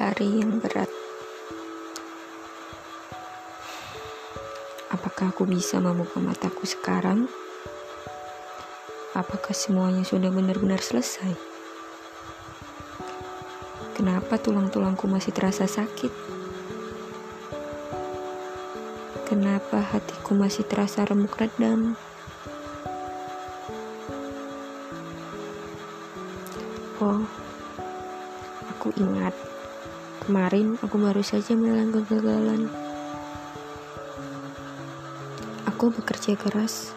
hari 0.00 0.40
yang 0.40 0.64
berat. 0.64 0.88
Apakah 4.88 5.28
aku 5.28 5.44
bisa 5.44 5.76
membuka 5.76 6.16
mataku 6.24 6.64
sekarang? 6.64 7.28
Apakah 9.12 9.52
semuanya 9.52 10.00
sudah 10.00 10.32
benar-benar 10.32 10.80
selesai? 10.80 11.36
Kenapa 13.92 14.40
tulang-tulangku 14.40 15.04
masih 15.04 15.36
terasa 15.36 15.68
sakit? 15.68 16.08
Kenapa 19.28 19.84
hatiku 19.84 20.32
masih 20.32 20.64
terasa 20.64 21.04
remuk 21.04 21.36
redam? 21.36 21.92
Oh, 27.04 27.20
aku 28.72 28.88
ingat. 28.96 29.59
Kemarin 30.20 30.76
aku 30.84 31.00
baru 31.00 31.24
saja 31.24 31.56
menelan 31.56 31.96
kegagalan. 31.96 32.68
Aku 35.64 35.88
bekerja 35.88 36.36
keras, 36.36 36.92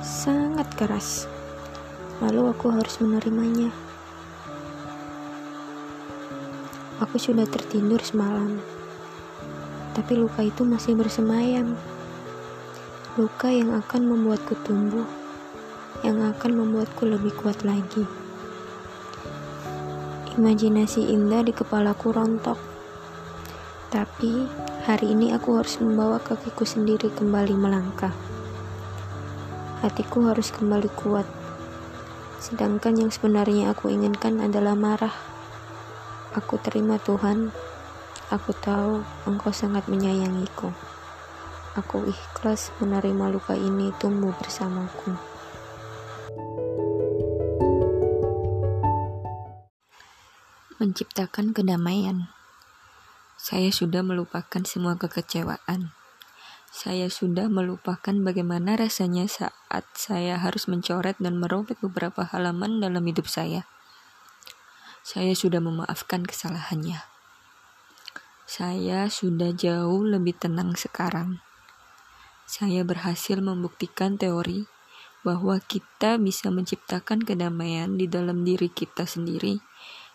sangat 0.00 0.64
keras. 0.72 1.28
Lalu 2.24 2.48
aku 2.48 2.72
harus 2.72 2.96
menerimanya. 3.04 3.68
Aku 7.04 7.20
sudah 7.20 7.44
tertidur 7.44 8.00
semalam, 8.00 8.58
tapi 9.92 10.16
luka 10.16 10.40
itu 10.40 10.64
masih 10.64 10.96
bersemayam. 10.96 11.76
Luka 13.20 13.52
yang 13.52 13.76
akan 13.76 14.08
membuatku 14.08 14.56
tumbuh, 14.64 15.04
yang 16.00 16.24
akan 16.24 16.64
membuatku 16.64 17.04
lebih 17.04 17.36
kuat 17.38 17.60
lagi. 17.62 18.27
Imajinasi 20.38 21.02
indah 21.10 21.42
di 21.42 21.50
kepalaku 21.50 22.14
rontok. 22.14 22.54
Tapi 23.90 24.46
hari 24.86 25.10
ini 25.10 25.34
aku 25.34 25.58
harus 25.58 25.82
membawa 25.82 26.22
kakiku 26.22 26.62
sendiri 26.62 27.10
kembali 27.10 27.58
melangkah. 27.58 28.14
Hatiku 29.82 30.30
harus 30.30 30.54
kembali 30.54 30.94
kuat. 30.94 31.26
Sedangkan 32.38 33.02
yang 33.02 33.10
sebenarnya 33.10 33.74
aku 33.74 33.90
inginkan 33.90 34.38
adalah 34.38 34.78
marah. 34.78 35.10
Aku 36.38 36.54
terima 36.62 37.02
Tuhan. 37.02 37.50
Aku 38.30 38.54
tahu 38.54 39.02
Engkau 39.26 39.50
sangat 39.50 39.90
menyayangiku. 39.90 40.70
Aku 41.74 42.06
ikhlas 42.06 42.70
menerima 42.78 43.34
luka 43.34 43.58
ini 43.58 43.90
tumbuh 43.98 44.30
bersamaku. 44.38 45.18
Menciptakan 50.78 51.50
kedamaian. 51.50 52.30
Saya 53.34 53.74
sudah 53.74 54.06
melupakan 54.06 54.62
semua 54.62 54.94
kekecewaan. 54.94 55.90
Saya 56.70 57.10
sudah 57.10 57.50
melupakan 57.50 58.14
bagaimana 58.14 58.78
rasanya 58.78 59.26
saat 59.26 59.82
saya 59.98 60.38
harus 60.38 60.70
mencoret 60.70 61.18
dan 61.18 61.42
merobek 61.42 61.82
beberapa 61.82 62.22
halaman 62.30 62.78
dalam 62.78 63.02
hidup 63.02 63.26
saya. 63.26 63.66
Saya 65.02 65.34
sudah 65.34 65.58
memaafkan 65.58 66.22
kesalahannya. 66.22 67.02
Saya 68.46 69.10
sudah 69.10 69.50
jauh 69.58 70.06
lebih 70.06 70.38
tenang 70.38 70.78
sekarang. 70.78 71.42
Saya 72.46 72.86
berhasil 72.86 73.42
membuktikan 73.42 74.14
teori 74.14 74.70
bahwa 75.26 75.58
kita 75.58 76.22
bisa 76.22 76.54
menciptakan 76.54 77.26
kedamaian 77.26 77.98
di 77.98 78.06
dalam 78.06 78.46
diri 78.46 78.70
kita 78.70 79.10
sendiri 79.10 79.58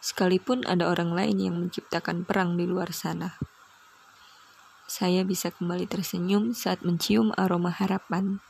sekalipun 0.04 0.68
ada 0.68 0.92
orang 0.92 1.16
lain 1.16 1.40
yang 1.40 1.56
menciptakan 1.56 2.28
perang 2.28 2.60
di 2.60 2.68
luar 2.68 2.92
sana. 2.92 3.40
Saya 4.84 5.24
bisa 5.24 5.48
kembali 5.48 5.88
tersenyum 5.88 6.52
saat 6.52 6.84
mencium 6.84 7.32
aroma 7.40 7.72
harapan, 7.72 8.44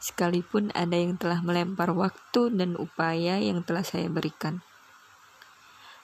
sekalipun 0.00 0.72
ada 0.72 0.96
yang 0.96 1.20
telah 1.20 1.44
melempar 1.44 1.92
waktu 1.92 2.48
dan 2.56 2.80
upaya 2.80 3.36
yang 3.36 3.60
telah 3.60 3.84
saya 3.84 4.08
berikan. 4.08 4.64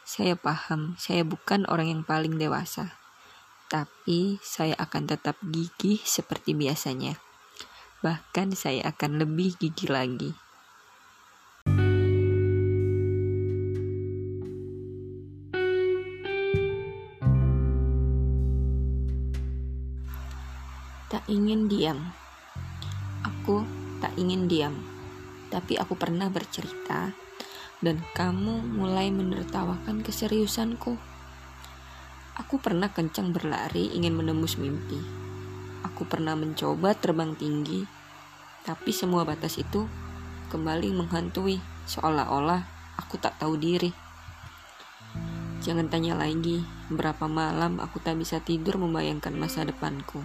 Saya 0.04 0.36
paham, 0.36 0.94
saya 1.00 1.24
bukan 1.24 1.64
orang 1.72 1.88
yang 1.88 2.02
paling 2.04 2.36
dewasa, 2.36 3.00
tapi 3.72 4.36
saya 4.44 4.76
akan 4.76 5.08
tetap 5.08 5.40
gigih 5.40 5.98
seperti 6.04 6.52
biasanya. 6.52 7.16
Bahkan, 8.04 8.52
saya 8.52 8.92
akan 8.92 9.24
lebih 9.24 9.56
gigih 9.56 9.88
lagi. 9.88 10.45
Ingin 21.36 21.68
diam. 21.68 22.00
Aku 23.20 23.68
tak 24.00 24.16
ingin 24.16 24.48
diam. 24.48 24.72
Tapi 25.52 25.76
aku 25.76 25.92
pernah 26.00 26.32
bercerita 26.32 27.12
dan 27.84 28.00
kamu 28.16 28.64
mulai 28.64 29.12
menertawakan 29.12 30.00
keseriusanku. 30.00 30.96
Aku 32.40 32.56
pernah 32.60 32.88
kencang 32.88 33.36
berlari 33.36 33.92
ingin 33.92 34.16
menembus 34.16 34.56
mimpi. 34.56 35.00
Aku 35.84 36.08
pernah 36.08 36.32
mencoba 36.32 36.96
terbang 36.96 37.36
tinggi, 37.36 37.84
tapi 38.64 38.90
semua 38.92 39.22
batas 39.28 39.60
itu 39.60 39.86
kembali 40.48 40.92
menghantui 40.92 41.60
seolah-olah 41.86 42.64
aku 42.98 43.20
tak 43.20 43.38
tahu 43.38 43.56
diri. 43.56 43.92
Jangan 45.64 45.88
tanya 45.88 46.18
lagi 46.18 46.62
berapa 46.92 47.26
malam 47.26 47.80
aku 47.80 47.98
tak 47.98 48.20
bisa 48.20 48.38
tidur 48.42 48.76
membayangkan 48.76 49.32
masa 49.34 49.64
depanku. 49.64 50.20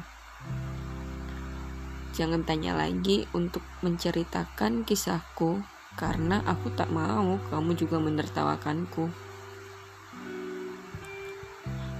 Jangan 2.11 2.43
tanya 2.43 2.75
lagi 2.75 3.23
untuk 3.31 3.63
menceritakan 3.79 4.83
kisahku 4.83 5.63
karena 5.95 6.43
aku 6.43 6.67
tak 6.75 6.91
mau 6.91 7.39
kamu 7.47 7.71
juga 7.79 8.03
menertawakanku. 8.03 9.07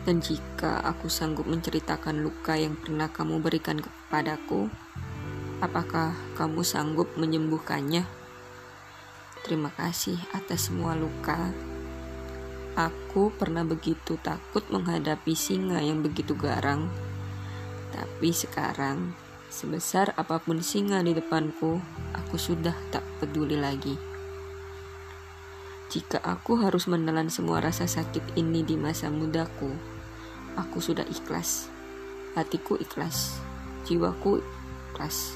Dan 0.01 0.17
jika 0.19 0.81
aku 0.83 1.07
sanggup 1.07 1.47
menceritakan 1.47 2.25
luka 2.25 2.57
yang 2.57 2.75
pernah 2.75 3.07
kamu 3.07 3.39
berikan 3.39 3.79
kepadaku, 3.79 4.67
apakah 5.63 6.11
kamu 6.35 6.65
sanggup 6.65 7.07
menyembuhkannya? 7.15 8.03
Terima 9.45 9.69
kasih 9.71 10.19
atas 10.33 10.67
semua 10.67 10.97
luka. 10.97 11.53
Aku 12.75 13.31
pernah 13.31 13.63
begitu 13.63 14.19
takut 14.19 14.65
menghadapi 14.73 15.37
singa 15.37 15.79
yang 15.79 16.01
begitu 16.01 16.33
garang, 16.33 16.89
tapi 17.93 18.33
sekarang 18.33 19.13
Sebesar 19.51 20.15
apa 20.15 20.39
pun 20.39 20.63
singa 20.63 21.03
di 21.03 21.11
depanku, 21.11 21.83
aku 22.15 22.39
sudah 22.39 22.71
tak 22.87 23.03
peduli 23.19 23.59
lagi. 23.59 23.99
Jika 25.91 26.23
aku 26.23 26.55
harus 26.55 26.87
menelan 26.87 27.27
semua 27.27 27.59
rasa 27.59 27.83
sakit 27.83 28.39
ini 28.39 28.63
di 28.63 28.79
masa 28.79 29.11
mudaku, 29.11 29.75
aku 30.55 30.79
sudah 30.79 31.03
ikhlas. 31.03 31.67
Hatiku 32.31 32.79
ikhlas, 32.79 33.43
jiwaku 33.83 34.39
ikhlas. 34.95 35.35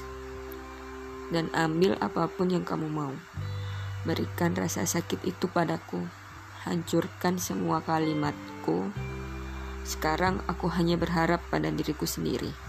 Dan 1.28 1.52
ambil 1.52 2.00
apa 2.00 2.24
pun 2.32 2.48
yang 2.48 2.64
kamu 2.64 2.88
mau. 2.88 3.12
Berikan 4.08 4.56
rasa 4.56 4.88
sakit 4.88 5.28
itu 5.28 5.44
padaku. 5.44 6.00
Hancurkan 6.64 7.36
semua 7.36 7.84
kalimatku. 7.84 8.88
Sekarang 9.84 10.40
aku 10.48 10.72
hanya 10.72 10.96
berharap 10.96 11.44
pada 11.52 11.68
diriku 11.68 12.08
sendiri. 12.08 12.65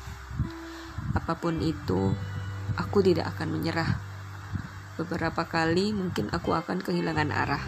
Apa 1.15 1.39
pun 1.39 1.63
itu, 1.63 2.11
aku 2.75 2.99
tidak 2.99 3.31
akan 3.37 3.55
menyerah. 3.55 3.95
Beberapa 4.99 5.47
kali 5.47 5.95
mungkin 5.95 6.27
aku 6.33 6.51
akan 6.51 6.83
kehilangan 6.83 7.31
arah, 7.31 7.63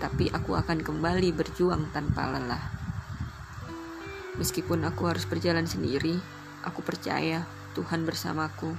tapi 0.00 0.32
aku 0.32 0.56
akan 0.56 0.80
kembali 0.80 1.34
berjuang 1.36 1.90
tanpa 1.92 2.32
lelah. 2.32 2.64
Meskipun 4.40 4.88
aku 4.88 5.10
harus 5.10 5.28
berjalan 5.28 5.68
sendiri, 5.68 6.16
aku 6.64 6.80
percaya 6.80 7.44
Tuhan 7.76 8.08
bersamaku, 8.08 8.72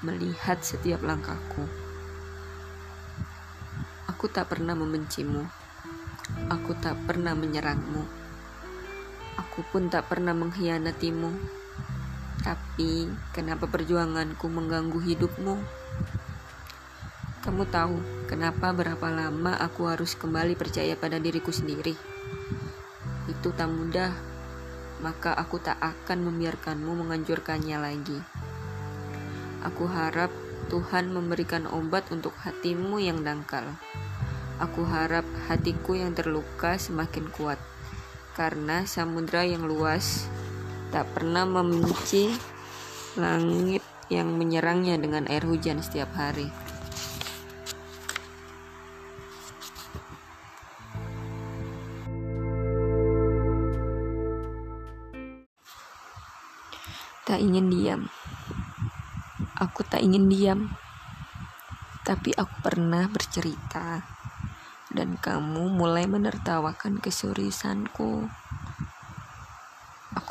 melihat 0.00 0.64
setiap 0.64 1.04
langkahku. 1.04 1.68
Aku 4.08 4.28
tak 4.32 4.48
pernah 4.48 4.72
membencimu. 4.72 5.44
Aku 6.48 6.72
tak 6.78 6.96
pernah 7.04 7.36
menyerangmu. 7.36 8.04
Aku 9.40 9.60
pun 9.68 9.88
tak 9.88 10.08
pernah 10.08 10.36
mengkhianatimu 10.36 11.60
tapi, 12.40 13.12
kenapa 13.36 13.68
perjuanganku 13.68 14.48
mengganggu 14.48 14.96
hidupmu? 14.96 15.60
Kamu 17.40 17.64
tahu 17.68 18.26
kenapa 18.28 18.72
berapa 18.72 19.08
lama 19.12 19.56
aku 19.60 19.88
harus 19.88 20.16
kembali 20.16 20.56
percaya 20.56 20.96
pada 20.96 21.20
diriku 21.20 21.52
sendiri? 21.52 21.92
Itu 23.28 23.52
tak 23.52 23.68
mudah, 23.68 24.12
maka 25.04 25.36
aku 25.36 25.60
tak 25.60 25.76
akan 25.80 26.32
membiarkanmu 26.32 27.04
menganjurkannya 27.04 27.76
lagi. 27.80 28.18
Aku 29.64 29.84
harap 29.88 30.32
Tuhan 30.72 31.12
memberikan 31.12 31.68
obat 31.68 32.08
untuk 32.08 32.32
hatimu 32.40 33.00
yang 33.00 33.20
dangkal. 33.20 33.76
Aku 34.60 34.84
harap 34.88 35.24
hatiku 35.48 35.96
yang 35.96 36.16
terluka 36.16 36.76
semakin 36.76 37.28
kuat. 37.32 37.60
karena 38.40 38.86
samudra 38.86 39.44
yang 39.44 39.66
luas 39.66 40.24
tak 40.90 41.06
pernah 41.14 41.46
membenci 41.46 42.34
langit 43.14 43.82
yang 44.10 44.34
menyerangnya 44.34 44.98
dengan 44.98 45.30
air 45.30 45.46
hujan 45.46 45.78
setiap 45.78 46.10
hari. 46.18 46.50
Tak 57.22 57.38
ingin 57.38 57.70
diam. 57.70 58.10
Aku 59.54 59.86
tak 59.86 60.02
ingin 60.02 60.26
diam. 60.26 60.74
Tapi 62.02 62.34
aku 62.34 62.66
pernah 62.66 63.06
bercerita 63.06 64.02
dan 64.90 65.14
kamu 65.14 65.70
mulai 65.70 66.10
menertawakan 66.10 66.98
keseriusanku. 66.98 68.26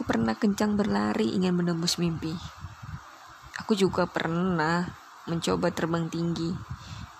Pernah 0.09 0.33
kencang 0.33 0.73
berlari 0.73 1.37
ingin 1.37 1.53
menembus 1.53 2.01
mimpi. 2.01 2.33
Aku 3.61 3.77
juga 3.77 4.09
pernah 4.09 4.89
mencoba 5.29 5.69
terbang 5.69 6.09
tinggi, 6.09 6.49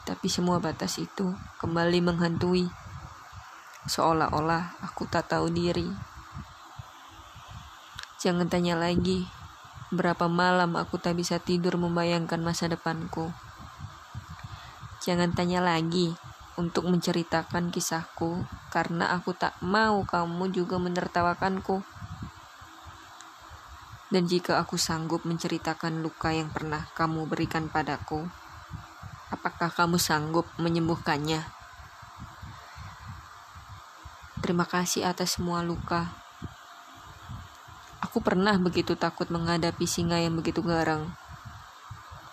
tapi 0.09 0.25
semua 0.25 0.57
batas 0.57 0.97
itu 0.97 1.37
kembali 1.61 2.01
menghantui. 2.01 2.65
Seolah-olah 3.85 4.81
aku 4.81 5.05
tak 5.05 5.29
tahu 5.29 5.53
diri. 5.53 5.85
Jangan 8.17 8.49
tanya 8.49 8.73
lagi, 8.73 9.29
berapa 9.93 10.25
malam 10.25 10.73
aku 10.73 10.97
tak 10.97 11.13
bisa 11.13 11.37
tidur 11.37 11.77
membayangkan 11.77 12.41
masa 12.41 12.65
depanku. 12.65 13.29
Jangan 15.05 15.37
tanya 15.37 15.61
lagi, 15.61 16.17
untuk 16.57 16.91
menceritakan 16.91 17.71
kisahku 17.71 18.43
karena 18.67 19.15
aku 19.15 19.37
tak 19.37 19.55
mau 19.63 20.01
kamu 20.09 20.51
juga 20.51 20.81
menertawakanku. 20.81 21.98
Dan 24.09 24.25
jika 24.25 24.57
aku 24.57 24.73
sanggup 24.73 25.21
menceritakan 25.21 26.01
luka 26.01 26.33
yang 26.33 26.49
pernah 26.49 26.89
kamu 26.97 27.29
berikan 27.29 27.69
padaku, 27.69 28.25
apakah 29.29 29.69
kamu 29.69 30.01
sanggup 30.01 30.49
menyembuhkannya? 30.57 31.45
Terima 34.41 34.65
kasih 34.65 35.05
atas 35.05 35.37
semua 35.37 35.61
luka. 35.61 36.09
Aku 38.01 38.17
pernah 38.25 38.57
begitu 38.57 38.97
takut 38.97 39.29
menghadapi 39.29 39.85
singa 39.85 40.17
yang 40.17 40.33
begitu 40.33 40.65
garang. 40.65 41.13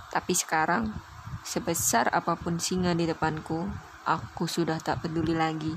Tapi 0.09 0.33
sekarang, 0.33 0.97
sebesar 1.45 2.09
apa 2.09 2.41
pun 2.41 2.57
singa 2.57 2.97
di 2.97 3.05
depanku, 3.05 3.69
aku 4.09 4.49
sudah 4.49 4.81
tak 4.81 5.05
peduli 5.05 5.37
lagi. 5.37 5.77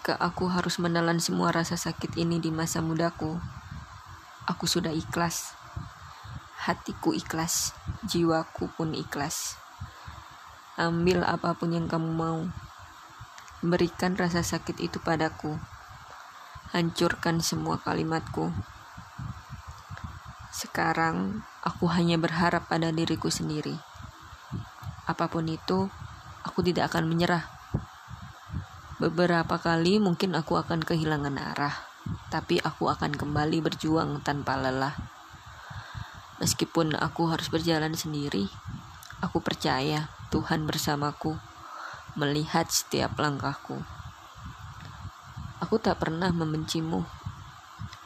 Jika 0.00 0.16
aku 0.16 0.48
harus 0.48 0.80
menelan 0.80 1.20
semua 1.20 1.52
rasa 1.52 1.76
sakit 1.76 2.16
ini 2.16 2.40
di 2.40 2.48
masa 2.48 2.80
mudaku, 2.80 3.36
aku 4.48 4.64
sudah 4.64 4.96
ikhlas. 4.96 5.52
Hatiku 6.56 7.12
ikhlas, 7.12 7.76
jiwaku 8.08 8.72
pun 8.80 8.96
ikhlas. 8.96 9.60
Ambil 10.80 11.20
apa 11.20 11.52
pun 11.52 11.76
yang 11.76 11.84
kamu 11.84 12.16
mau. 12.16 12.48
Berikan 13.60 14.16
rasa 14.16 14.40
sakit 14.40 14.80
itu 14.80 14.96
padaku. 15.04 15.60
Hancurkan 16.72 17.44
semua 17.44 17.76
kalimatku. 17.76 18.56
Sekarang 20.48 21.44
aku 21.60 21.92
hanya 21.92 22.16
berharap 22.16 22.72
pada 22.72 22.88
diriku 22.88 23.28
sendiri 23.28 23.76
apa 25.10 25.26
pun 25.26 25.42
itu, 25.50 25.90
aku 26.46 26.62
tidak 26.62 26.94
akan 26.94 27.10
menyerah. 27.10 27.59
Beberapa 29.00 29.56
kali 29.56 29.96
mungkin 29.96 30.36
aku 30.36 30.60
akan 30.60 30.84
kehilangan 30.84 31.40
arah, 31.40 31.72
tapi 32.28 32.60
aku 32.60 32.92
akan 32.92 33.16
kembali 33.16 33.64
berjuang 33.64 34.20
tanpa 34.20 34.60
lelah. 34.60 34.92
Meskipun 36.36 36.92
aku 37.00 37.32
harus 37.32 37.48
berjalan 37.48 37.96
sendiri, 37.96 38.52
aku 39.24 39.40
percaya 39.40 40.12
Tuhan 40.28 40.68
bersamaku, 40.68 41.40
melihat 42.12 42.68
setiap 42.68 43.16
langkahku. 43.16 43.80
Aku 45.64 45.80
tak 45.80 45.96
pernah 45.96 46.28
membencimu, 46.28 47.00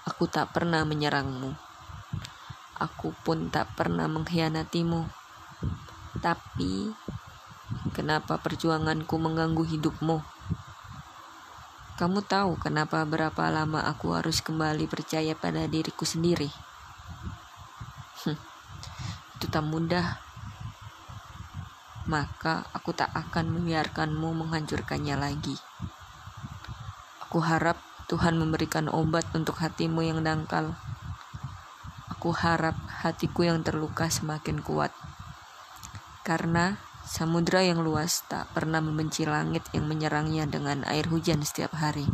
aku 0.06 0.30
tak 0.30 0.54
pernah 0.54 0.86
menyerangmu, 0.86 1.58
aku 2.78 3.10
pun 3.26 3.50
tak 3.50 3.74
pernah 3.74 4.06
mengkhianatimu 4.06 5.24
tapi, 6.24 6.88
kenapa 7.92 8.40
perjuanganku 8.40 9.12
mengganggu 9.20 9.60
hidupmu? 9.60 10.33
Kamu 11.94 12.26
tahu 12.26 12.58
kenapa 12.58 13.06
berapa 13.06 13.46
lama 13.54 13.86
aku 13.86 14.18
harus 14.18 14.42
kembali 14.42 14.90
percaya 14.90 15.30
pada 15.38 15.70
diriku 15.70 16.02
sendiri? 16.02 16.50
Hm, 18.26 18.34
itu 19.38 19.46
tak 19.46 19.62
mudah. 19.62 20.18
Maka 22.10 22.66
aku 22.74 22.90
tak 22.90 23.14
akan 23.14 23.54
membiarkanmu 23.54 24.26
menghancurkannya 24.42 25.14
lagi. 25.14 25.54
Aku 27.22 27.38
harap 27.38 27.78
Tuhan 28.10 28.42
memberikan 28.42 28.90
obat 28.90 29.30
untuk 29.30 29.62
hatimu 29.62 30.02
yang 30.02 30.26
dangkal. 30.26 30.74
Aku 32.10 32.34
harap 32.34 32.74
hatiku 33.06 33.46
yang 33.46 33.62
terluka 33.62 34.10
semakin 34.10 34.58
kuat 34.66 34.90
karena 36.24 36.80
samudra 37.04 37.60
yang 37.60 37.84
luas 37.84 38.24
tak 38.26 38.48
pernah 38.56 38.80
membenci 38.80 39.28
langit 39.28 39.68
yang 39.76 39.84
menyerangnya 39.84 40.48
dengan 40.48 40.82
air 40.88 41.06
hujan 41.12 41.44
setiap 41.44 41.76
hari. 41.76 42.08